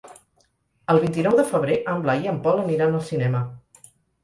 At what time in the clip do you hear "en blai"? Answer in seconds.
1.93-2.25